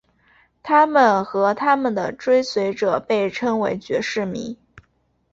[0.63, 4.57] 他们和他们的追随者被称为爵士迷。